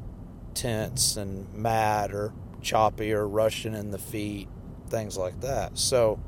tense, 0.53 1.17
and 1.17 1.55
mad 1.55 2.13
or 2.13 2.35
choppy 2.61 3.11
or 3.11 3.27
rushing 3.27 3.75
in 3.75 3.91
the 3.91 3.99
feet, 3.99 4.47
things 4.91 5.17
like 5.17 5.41
that. 5.41 5.79
So, 5.79 6.21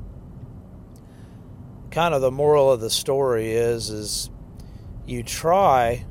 kind 1.91 2.13
of 2.13 2.21
the 2.21 2.31
moral 2.31 2.71
of 2.71 2.79
the 2.79 2.89
story 2.89 3.51
is 3.51 3.89
is 3.89 4.29
you 5.05 5.21
try 5.21 6.05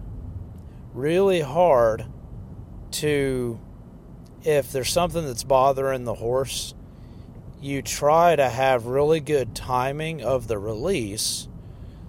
really 0.93 1.41
hard 1.41 2.05
to 2.91 3.59
if 4.43 4.73
there's 4.73 4.93
something 4.93 5.27
that's 5.27 5.45
bothering 5.45 6.05
the 6.05 6.15
horse, 6.15 6.75
you 7.61 7.83
try 7.83 8.37
to 8.37 8.49
have 8.49 8.87
really 8.87 9.21
good 9.21 9.55
timing 9.55 10.23
of 10.23 10.49
the 10.49 10.59
release 10.59 11.49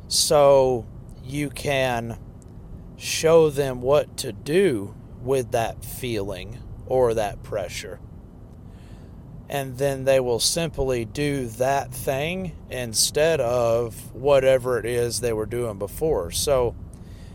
so 0.08 0.86
you 1.24 1.50
can 1.50 2.18
show 2.98 3.50
them 3.50 3.82
what 3.82 4.16
to 4.18 4.32
do 4.32 4.96
with 5.22 5.52
that 5.52 5.84
feeling 5.84 6.60
or 6.86 7.14
that 7.14 7.44
pressure. 7.44 8.00
And 9.52 9.78
then 9.78 10.06
they 10.06 10.22
will 10.22 10.40
simply 10.40 11.04
do 11.04 11.48
that 11.48 11.94
thing 11.94 12.56
instead 12.70 13.42
of 13.42 14.16
whatever 14.16 14.80
it 14.80 14.86
is 14.86 15.20
they 15.20 15.34
were 15.34 15.46
doing 15.46 15.78
before. 15.78 16.32
So, 16.32 16.74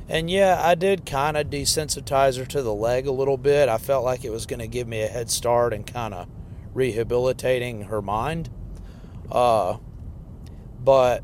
and 0.08 0.30
yeah, 0.30 0.58
I 0.58 0.76
did 0.76 1.04
kind 1.04 1.36
of 1.36 1.50
desensitize 1.50 2.38
her 2.38 2.46
to 2.46 2.62
the 2.62 2.74
leg 2.74 3.06
a 3.06 3.12
little 3.12 3.36
bit. 3.36 3.68
I 3.68 3.76
felt 3.76 4.02
like 4.02 4.24
it 4.24 4.30
was 4.30 4.46
going 4.46 4.60
to 4.60 4.66
give 4.66 4.88
me 4.88 5.02
a 5.02 5.08
head 5.08 5.30
start 5.30 5.74
and 5.74 5.86
kind 5.86 6.14
of 6.14 6.26
rehabilitating 6.72 7.82
her 7.82 8.00
mind. 8.00 8.48
Uh, 9.30 9.76
but 10.82 11.22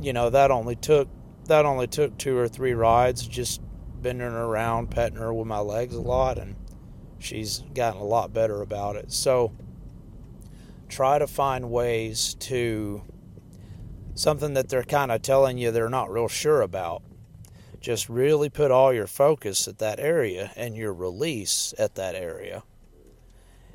you 0.00 0.12
know 0.12 0.30
that 0.30 0.50
only 0.50 0.74
took 0.76 1.08
that 1.46 1.64
only 1.64 1.86
took 1.86 2.18
two 2.18 2.36
or 2.36 2.48
three 2.48 2.74
rides, 2.74 3.26
just 3.26 3.60
bending 4.00 4.28
her 4.28 4.44
around, 4.44 4.90
petting 4.90 5.18
her 5.18 5.32
with 5.32 5.46
my 5.46 5.60
legs 5.60 5.94
a 5.94 6.00
lot, 6.00 6.38
and 6.38 6.56
she's 7.18 7.60
gotten 7.74 8.00
a 8.00 8.04
lot 8.04 8.32
better 8.32 8.62
about 8.62 8.96
it. 8.96 9.12
So 9.12 9.52
try 10.88 11.18
to 11.18 11.26
find 11.26 11.70
ways 11.70 12.34
to 12.34 13.02
something 14.14 14.54
that 14.54 14.68
they're 14.68 14.82
kind 14.82 15.12
of 15.12 15.22
telling 15.22 15.58
you 15.58 15.70
they're 15.70 15.88
not 15.88 16.10
real 16.10 16.28
sure 16.28 16.60
about 16.60 17.02
just 17.80 18.08
really 18.08 18.48
put 18.48 18.70
all 18.70 18.92
your 18.92 19.06
focus 19.06 19.68
at 19.68 19.78
that 19.78 20.00
area 20.00 20.50
and 20.56 20.76
your 20.76 20.92
release 20.92 21.72
at 21.78 21.94
that 21.94 22.14
area. 22.14 22.62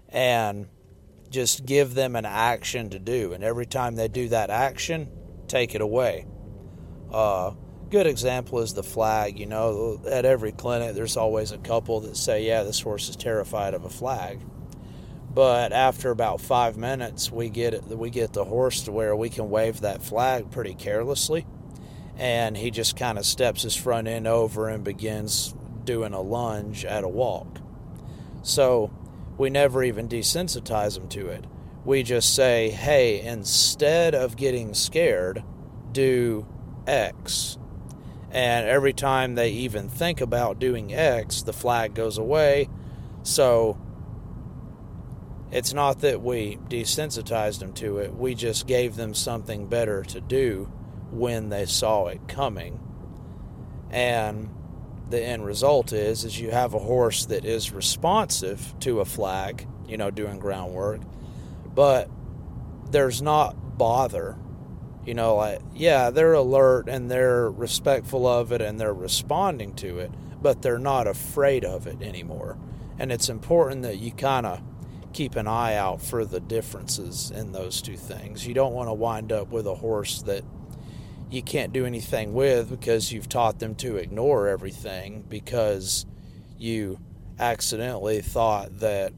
And 0.09 0.67
just 1.29 1.65
give 1.65 1.95
them 1.95 2.15
an 2.15 2.25
action 2.25 2.89
to 2.91 2.99
do. 2.99 3.33
And 3.33 3.43
every 3.43 3.65
time 3.65 3.95
they 3.95 4.07
do 4.07 4.29
that 4.29 4.49
action, 4.49 5.09
take 5.47 5.73
it 5.73 5.81
away. 5.81 6.27
Uh, 7.11 7.53
good 7.89 8.05
example 8.05 8.59
is 8.59 8.73
the 8.73 8.83
flag. 8.83 9.39
You 9.39 9.47
know, 9.47 9.99
at 10.07 10.25
every 10.25 10.51
clinic, 10.51 10.95
there's 10.95 11.17
always 11.17 11.51
a 11.51 11.57
couple 11.57 12.01
that 12.01 12.17
say, 12.17 12.45
Yeah, 12.45 12.63
this 12.63 12.81
horse 12.81 13.09
is 13.09 13.15
terrified 13.15 13.73
of 13.73 13.85
a 13.85 13.89
flag. 13.89 14.41
But 15.33 15.73
after 15.73 16.11
about 16.11 16.41
five 16.41 16.77
minutes, 16.77 17.31
we 17.31 17.49
get 17.49 17.73
it, 17.73 17.85
we 17.85 18.09
get 18.09 18.33
the 18.33 18.45
horse 18.45 18.83
to 18.83 18.91
where 18.91 19.15
we 19.15 19.29
can 19.29 19.49
wave 19.49 19.81
that 19.81 20.03
flag 20.03 20.51
pretty 20.51 20.75
carelessly 20.75 21.45
and 22.17 22.55
he 22.55 22.71
just 22.71 22.95
kind 22.95 23.17
of 23.17 23.25
steps 23.25 23.63
his 23.63 23.75
front 23.75 24.07
end 24.07 24.27
over 24.27 24.69
and 24.69 24.83
begins 24.83 25.53
doing 25.83 26.13
a 26.13 26.21
lunge 26.21 26.85
at 26.85 27.03
a 27.03 27.09
walk. 27.09 27.59
So 28.43 28.91
we 29.37 29.49
never 29.49 29.83
even 29.83 30.07
desensitize 30.07 30.97
him 30.97 31.07
to 31.09 31.27
it. 31.27 31.45
We 31.85 32.03
just 32.03 32.33
say, 32.33 32.69
hey, 32.69 33.19
instead 33.21 34.15
of 34.15 34.37
getting 34.37 34.73
scared, 34.73 35.43
do 35.91 36.45
X. 36.87 37.57
And 38.31 38.67
every 38.67 38.93
time 38.93 39.35
they 39.35 39.49
even 39.49 39.89
think 39.89 40.21
about 40.21 40.59
doing 40.59 40.93
X, 40.93 41.41
the 41.41 41.53
flag 41.53 41.93
goes 41.93 42.17
away. 42.17 42.69
So 43.23 43.77
it's 45.53 45.71
not 45.71 46.01
that 46.01 46.19
we 46.23 46.57
desensitized 46.67 47.59
them 47.59 47.73
to 47.73 47.99
it, 47.99 48.11
we 48.15 48.33
just 48.33 48.65
gave 48.65 48.95
them 48.95 49.13
something 49.13 49.67
better 49.67 50.01
to 50.01 50.19
do 50.19 50.65
when 51.11 51.49
they 51.49 51.67
saw 51.67 52.07
it 52.07 52.27
coming. 52.27 52.79
And 53.91 54.49
the 55.11 55.21
end 55.21 55.45
result 55.45 55.93
is 55.93 56.23
is 56.23 56.39
you 56.39 56.49
have 56.49 56.73
a 56.73 56.79
horse 56.79 57.27
that 57.27 57.45
is 57.45 57.71
responsive 57.71 58.73
to 58.79 58.99
a 58.99 59.05
flag, 59.05 59.67
you 59.87 59.95
know, 59.95 60.09
doing 60.09 60.39
groundwork, 60.39 61.01
but 61.75 62.09
there's 62.89 63.21
not 63.21 63.77
bother. 63.77 64.35
You 65.05 65.13
know, 65.13 65.35
like 65.35 65.59
yeah, 65.75 66.09
they're 66.09 66.33
alert 66.33 66.89
and 66.89 67.11
they're 67.11 67.51
respectful 67.51 68.25
of 68.25 68.51
it 68.51 68.61
and 68.61 68.79
they're 68.79 68.91
responding 68.91 69.75
to 69.75 69.99
it, 69.99 70.09
but 70.41 70.63
they're 70.63 70.79
not 70.79 71.05
afraid 71.05 71.63
of 71.63 71.85
it 71.85 72.01
anymore. 72.01 72.57
And 72.97 73.11
it's 73.11 73.29
important 73.29 73.83
that 73.83 73.97
you 73.97 74.11
kind 74.11 74.47
of 74.47 74.59
keep 75.13 75.35
an 75.35 75.47
eye 75.47 75.75
out 75.75 76.01
for 76.01 76.25
the 76.25 76.39
differences 76.39 77.31
in 77.31 77.51
those 77.51 77.81
two 77.81 77.97
things. 77.97 78.45
You 78.45 78.53
don't 78.53 78.73
want 78.73 78.89
to 78.89 78.93
wind 78.93 79.31
up 79.31 79.49
with 79.49 79.67
a 79.67 79.75
horse 79.75 80.21
that 80.23 80.43
you 81.29 81.41
can't 81.41 81.73
do 81.73 81.85
anything 81.85 82.33
with 82.33 82.69
because 82.69 83.11
you've 83.11 83.29
taught 83.29 83.59
them 83.59 83.75
to 83.75 83.97
ignore 83.97 84.47
everything 84.47 85.23
because 85.27 86.05
you 86.57 86.99
accidentally 87.39 88.21
thought 88.21 88.79
that 88.79 89.13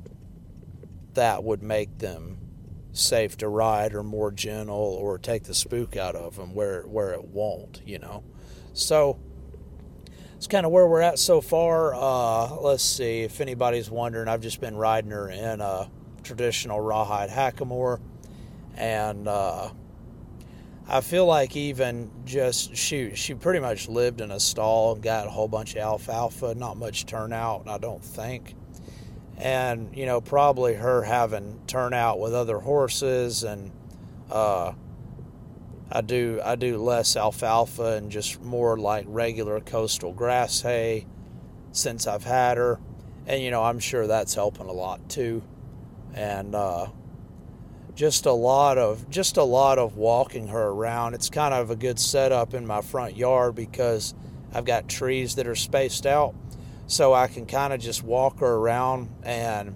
that 1.14 1.44
would 1.44 1.62
make 1.62 1.98
them 1.98 2.38
safe 2.94 3.38
to 3.38 3.50
ride 3.50 3.94
or 3.94 4.04
more 4.04 4.32
gentle 4.32 4.75
or 4.75 5.18
take 5.18 5.44
the 5.44 5.54
spook 5.54 5.98
out 5.98 6.16
of 6.16 6.38
them 6.38 6.54
where 6.54 6.84
where 6.84 7.12
it 7.12 7.25
won't, 7.25 7.82
you 7.86 8.00
know. 8.00 8.24
So 8.74 9.20
it's 10.36 10.48
kind 10.48 10.65
of 10.65 10.72
where 10.72 10.88
we're 10.88 11.01
at 11.01 11.18
so 11.18 11.42
far. 11.42 11.94
Uh, 11.96 12.56
let's 12.58 12.84
see 12.84 13.22
if 13.22 13.39
anybody's 13.39 13.89
wondering. 13.89 14.27
I've 14.27 14.42
just 14.42 14.60
been 14.60 14.75
riding 14.75 15.12
her 15.12 15.30
in 15.30 15.62
a 15.62 15.89
traditional 16.24 16.80
rawhide 16.80 17.30
hackamore, 17.30 18.00
and 18.75 19.27
uh, 19.27 19.70
I 20.88 21.01
feel 21.01 21.25
like 21.25 21.56
even 21.56 22.12
just 22.25 22.75
she 22.75 23.15
she 23.15 23.34
pretty 23.34 23.60
much 23.60 23.88
lived 23.88 24.22
in 24.22 24.32
a 24.32 24.39
stall, 24.39 24.94
and 24.94 25.01
got 25.01 25.25
a 25.25 25.30
whole 25.30 25.48
bunch 25.48 25.75
of 25.75 25.82
alfalfa, 25.82 26.54
not 26.56 26.77
much 26.77 27.06
turnout, 27.06 27.68
I 27.68 27.77
don't 27.77 28.04
think. 28.04 28.56
And 29.38 29.96
you 29.96 30.06
know, 30.06 30.20
probably 30.22 30.75
her 30.75 31.01
having 31.04 31.62
turnout 31.65 32.20
with 32.20 32.34
other 32.34 32.60
horses, 32.60 33.44
and 33.44 33.72
uh, 34.30 34.74
I 35.92 36.01
do 36.01 36.42
I 36.44 36.56
do 36.56 36.77
less 36.77 37.15
alfalfa 37.15 37.98
and 37.98 38.12
just 38.12 38.42
more 38.42 38.77
like 38.77 39.06
regular 39.08 39.60
coastal 39.60 40.13
grass 40.13 40.62
hay 40.62 41.06
since 41.72 42.08
I've 42.08 42.24
had 42.24 42.58
her, 42.58 42.80
and 43.27 43.42
you 43.42 43.51
know 43.51 43.63
I'm 43.63 43.80
sure 43.80 44.08
that's 44.08 44.34
helping 44.34 44.68
a 44.68 44.72
lot 44.72 45.08
too, 45.10 45.44
and 46.13 46.56
uh, 46.56 46.88
just 47.94 48.25
a 48.25 48.32
lot 48.32 48.77
of 48.77 49.10
just 49.10 49.38
a 49.38 49.44
lot 49.44 49.77
of 49.77 49.96
walking 49.96 50.48
her 50.48 50.68
around. 50.70 51.13
It's 51.13 51.30
kind 51.30 51.54
of 51.54 51.70
a 51.70 51.75
good 51.75 52.00
setup 52.00 52.54
in 52.54 52.65
my 52.65 52.82
front 52.82 53.15
yard 53.15 53.54
because 53.56 54.15
I've 54.54 54.65
got 54.65 54.89
trees 54.89 55.36
that 55.36 55.48
are 55.48 55.56
spaced 55.56 56.08
out, 56.08 56.34
so 56.88 57.13
I 57.13 57.27
can 57.27 57.46
kind 57.46 57.74
of 57.74 57.80
just 57.80 58.04
walk 58.04 58.39
her 58.39 58.56
around 58.56 59.10
and 59.22 59.75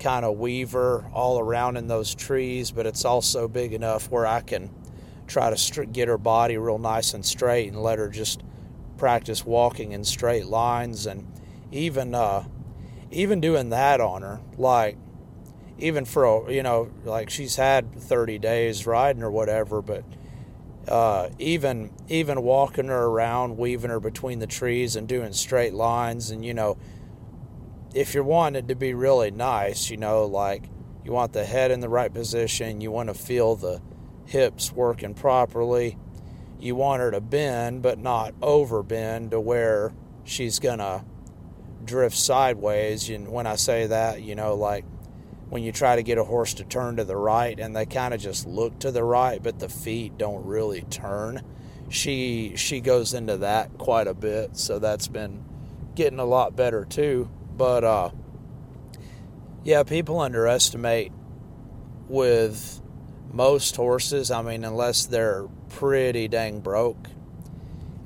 kind 0.00 0.24
of 0.24 0.38
weave 0.38 0.72
her 0.72 1.04
all 1.12 1.38
around 1.38 1.76
in 1.76 1.86
those 1.86 2.16
trees. 2.16 2.72
But 2.72 2.86
it's 2.86 3.04
also 3.04 3.46
big 3.46 3.72
enough 3.72 4.10
where 4.10 4.26
I 4.26 4.40
can 4.40 4.70
try 5.26 5.54
to 5.54 5.86
get 5.86 6.08
her 6.08 6.18
body 6.18 6.56
real 6.56 6.78
nice 6.78 7.14
and 7.14 7.24
straight 7.24 7.68
and 7.68 7.82
let 7.82 7.98
her 7.98 8.08
just 8.08 8.42
practice 8.96 9.44
walking 9.44 9.92
in 9.92 10.04
straight 10.04 10.46
lines 10.46 11.06
and 11.06 11.26
even 11.72 12.14
uh, 12.14 12.44
even 13.10 13.40
doing 13.40 13.70
that 13.70 14.00
on 14.00 14.22
her 14.22 14.40
like 14.56 14.96
even 15.78 16.04
for 16.04 16.24
a, 16.24 16.52
you 16.52 16.62
know 16.62 16.90
like 17.04 17.30
she's 17.30 17.56
had 17.56 17.94
30 17.94 18.38
days 18.38 18.86
riding 18.86 19.22
or 19.22 19.30
whatever 19.30 19.82
but 19.82 20.04
uh, 20.88 21.28
even 21.38 21.90
even 22.08 22.42
walking 22.42 22.86
her 22.86 23.06
around 23.06 23.56
weaving 23.56 23.90
her 23.90 24.00
between 24.00 24.38
the 24.38 24.46
trees 24.46 24.96
and 24.96 25.08
doing 25.08 25.32
straight 25.32 25.74
lines 25.74 26.30
and 26.30 26.44
you 26.44 26.54
know 26.54 26.78
if 27.94 28.14
you're 28.14 28.22
wanting 28.22 28.66
to 28.66 28.74
be 28.74 28.94
really 28.94 29.30
nice 29.30 29.90
you 29.90 29.96
know 29.96 30.24
like 30.24 30.64
you 31.04 31.12
want 31.12 31.32
the 31.32 31.44
head 31.44 31.70
in 31.70 31.80
the 31.80 31.88
right 31.88 32.12
position 32.12 32.80
you 32.80 32.90
want 32.90 33.08
to 33.08 33.14
feel 33.14 33.56
the 33.56 33.80
hips 34.26 34.72
working 34.72 35.14
properly. 35.14 35.98
You 36.58 36.74
want 36.74 37.00
her 37.00 37.10
to 37.10 37.20
bend 37.20 37.82
but 37.82 37.98
not 37.98 38.34
over 38.42 38.82
bend 38.82 39.30
to 39.32 39.40
where 39.40 39.92
she's 40.24 40.58
gonna 40.58 41.04
drift 41.84 42.16
sideways. 42.16 43.08
And 43.08 43.28
when 43.28 43.46
i 43.46 43.56
say 43.56 43.86
that 43.86 44.22
you 44.22 44.34
know 44.34 44.54
like 44.54 44.84
when 45.48 45.62
you 45.62 45.70
try 45.70 45.96
to 45.96 46.02
get 46.02 46.18
a 46.18 46.24
horse 46.24 46.54
to 46.54 46.64
turn 46.64 46.96
to 46.96 47.04
the 47.04 47.16
right 47.16 47.58
and 47.58 47.74
they 47.74 47.86
kind 47.86 48.12
of 48.12 48.20
just 48.20 48.46
look 48.46 48.80
to 48.80 48.90
the 48.90 49.04
right 49.04 49.40
but 49.40 49.60
the 49.60 49.68
feet 49.68 50.18
don't 50.18 50.44
really 50.44 50.82
turn 50.82 51.40
she 51.88 52.54
she 52.56 52.80
goes 52.80 53.14
into 53.14 53.38
that 53.38 53.78
quite 53.78 54.06
a 54.06 54.14
bit. 54.14 54.56
So 54.56 54.78
that's 54.78 55.08
been 55.08 55.44
getting 55.94 56.18
a 56.18 56.24
lot 56.24 56.56
better 56.56 56.84
too. 56.84 57.30
But 57.56 57.84
uh 57.84 58.10
yeah 59.64 59.82
people 59.82 60.20
underestimate 60.20 61.12
with 62.08 62.80
most 63.32 63.76
horses 63.76 64.30
i 64.30 64.40
mean 64.42 64.64
unless 64.64 65.06
they're 65.06 65.46
pretty 65.68 66.28
dang 66.28 66.60
broke. 66.60 67.08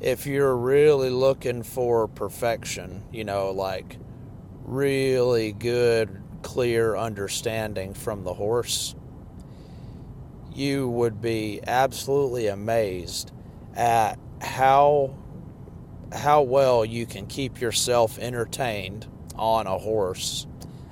If 0.01 0.27
you're 0.27 0.57
really 0.57 1.11
looking 1.11 1.63
for 1.63 2.09
perfection 2.09 3.05
you 3.13 3.25
know 3.25 3.51
like 3.51 3.97
really 4.65 5.53
good 5.53 6.23
clear 6.43 6.97
understanding 6.97 7.95
from 7.95 8.25
the 8.25 8.35
horse, 8.35 8.95
you 10.55 10.89
would 10.89 11.21
be 11.21 11.61
absolutely 11.67 12.47
amazed 12.47 13.33
at 13.75 14.19
how 14.41 15.15
how 16.13 16.43
well 16.43 16.85
you 16.85 17.07
can 17.07 17.27
keep 17.27 17.61
yourself 17.61 18.19
entertained 18.19 19.07
on 19.37 19.67
a 19.67 19.79
horse 19.79 20.47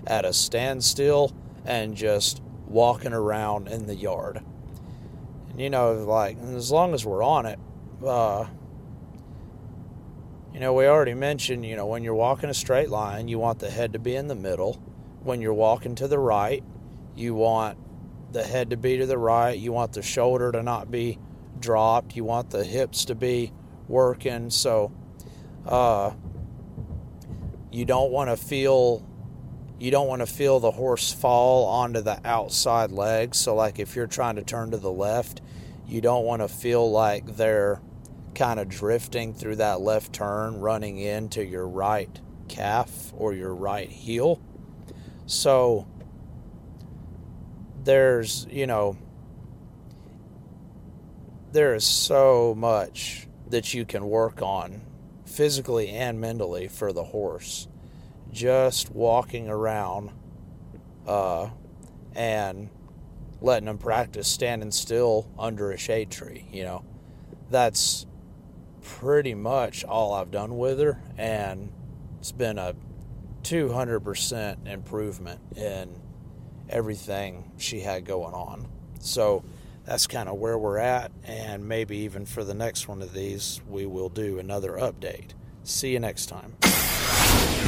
at 0.07 0.25
a 0.25 0.33
standstill 0.33 1.35
and 1.65 1.97
just 1.97 2.41
walking 2.69 3.13
around 3.13 3.69
in 3.69 3.87
the 3.87 3.95
yard. 3.95 4.43
And 5.51 5.61
you 5.61 5.71
know, 5.71 5.95
like 5.95 6.39
as 6.39 6.71
long 6.71 6.95
as 6.95 7.05
we're 7.05 7.23
on 7.23 7.47
it, 7.47 7.59
uh, 8.05 8.47
you 10.53 10.61
know, 10.61 10.73
we 10.73 10.87
already 10.87 11.15
mentioned, 11.15 11.65
you 11.65 11.77
know, 11.77 11.87
when 11.87 12.03
you're 12.03 12.15
walking 12.15 12.51
a 12.51 12.55
straight 12.55 12.91
line, 12.91 13.29
you 13.29 13.39
want 13.39 13.59
the 13.59 13.71
head 13.71 13.93
to 13.93 13.99
be 13.99 14.15
in 14.15 14.29
the 14.29 14.35
middle 14.35 14.75
when 15.23 15.41
you're 15.41 15.55
walking 15.55 15.95
to 15.97 16.09
the 16.09 16.19
right, 16.19 16.63
you 17.15 17.35
want 17.35 17.79
the 18.33 18.43
head 18.45 18.71
to 18.71 18.77
be 18.77 18.99
to 18.99 19.07
the 19.07 19.19
right, 19.19 19.59
you 19.59 19.73
want 19.73 19.93
the 19.93 20.03
shoulder 20.03 20.53
to 20.53 20.63
not 20.63 20.91
be 20.91 21.19
dropped, 21.61 22.17
you 22.17 22.25
want 22.25 22.51
the 22.51 22.65
hips 22.65 23.07
to 23.07 23.15
be 23.15 23.53
working. 23.89 24.51
So, 24.51 24.93
uh, 25.67 26.13
you 27.71 27.85
don't 27.85 28.11
want 28.11 28.31
to 28.31 28.37
feel 28.37 29.08
you 29.79 29.91
don't 29.91 30.09
want 30.09 30.21
to 30.21 30.27
feel 30.27 30.61
the 30.61 30.73
horse 30.73 31.13
fall 31.13 31.67
onto 31.67 32.01
the 32.01 32.21
outside 32.25 32.91
leg. 32.91 33.35
So, 33.35 33.55
like 33.55 33.79
if 33.79 33.95
you're 33.95 34.07
trying 34.07 34.37
to 34.37 34.43
turn 34.43 34.73
to 34.73 34.77
the 34.77 34.93
left, 34.93 35.41
you 35.87 36.01
don't 36.01 36.25
want 36.25 36.43
to 36.43 36.49
feel 36.49 36.91
like 36.91 37.37
they're 37.37 37.81
kind 38.35 38.61
of 38.61 38.69
drifting 38.69 39.35
through 39.35 39.57
that 39.57 39.81
left 39.81 40.13
turn, 40.13 40.61
running 40.61 40.99
into 40.99 41.45
your 41.45 41.67
right 41.67 42.21
calf 42.49 43.13
or 43.17 43.35
your 43.35 43.55
right 43.55 43.91
heel. 43.91 44.41
So 45.27 45.87
there's, 47.85 48.47
you 48.51 48.67
know, 48.67 48.97
there 51.53 51.75
is 51.75 51.87
so 51.87 52.55
much 52.57 53.27
that 53.49 53.75
you 53.75 53.85
can 53.85 54.09
work 54.09 54.43
on 54.43 54.83
physically 55.25 55.89
and 55.89 56.21
mentally 56.21 56.69
for 56.69 56.93
the 56.93 57.05
horse. 57.05 57.69
Just 58.33 58.91
walking 58.91 59.49
around 59.49 60.11
uh, 61.07 61.51
and 62.15 62.69
letting 63.41 63.67
them 63.67 63.79
practice 63.79 64.29
standing 64.29 64.71
still 64.71 65.31
under 65.39 65.71
a 65.71 65.79
shade 65.79 66.11
tree, 66.11 66.47
you 66.53 66.65
know. 66.65 66.85
That's 67.51 68.07
pretty 68.83 69.35
much 69.35 69.85
all 69.85 70.13
I've 70.13 70.31
done 70.31 70.59
with 70.59 70.79
her, 70.81 71.01
and 71.17 71.73
it's 72.19 72.33
been 72.33 72.59
a 72.59 72.75
200% 73.43 74.67
improvement 74.67 75.41
in 75.57 76.01
everything 76.69 77.53
she 77.57 77.81
had 77.81 78.05
going 78.05 78.35
on. 78.35 78.67
So 79.01 79.45
that's 79.85 80.07
kind 80.07 80.29
of 80.29 80.37
where 80.37 80.59
we're 80.59 80.79
at, 80.79 81.13
and 81.25 81.67
maybe 81.67 81.99
even 81.99 82.27
for 82.27 82.45
the 82.45 82.55
next 82.55 82.89
one 82.89 83.01
of 83.01 83.15
these, 83.15 83.61
we 83.69 83.87
will 83.87 84.11
do 84.11 84.39
another 84.39 84.73
update. 84.73 85.31
See 85.63 85.93
you 85.93 86.01
next 86.01 86.27
time. 86.27 86.57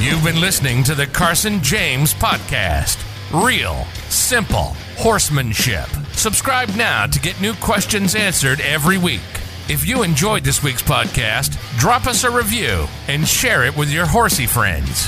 You've 0.01 0.23
been 0.23 0.41
listening 0.41 0.83
to 0.85 0.95
the 0.95 1.05
Carson 1.05 1.61
James 1.61 2.11
Podcast. 2.11 3.05
Real, 3.31 3.85
simple 4.09 4.73
horsemanship. 4.97 5.85
Subscribe 6.13 6.69
now 6.69 7.05
to 7.05 7.19
get 7.19 7.39
new 7.39 7.53
questions 7.53 8.15
answered 8.15 8.61
every 8.61 8.97
week. 8.97 9.21
If 9.69 9.87
you 9.87 10.01
enjoyed 10.01 10.43
this 10.43 10.63
week's 10.63 10.81
podcast, 10.81 11.55
drop 11.77 12.07
us 12.07 12.23
a 12.23 12.31
review 12.31 12.87
and 13.09 13.27
share 13.27 13.63
it 13.63 13.77
with 13.77 13.91
your 13.91 14.07
horsey 14.07 14.47
friends. 14.47 15.07